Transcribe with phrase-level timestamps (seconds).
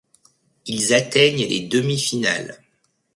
[0.65, 2.59] Ils atteignent les demi-finales.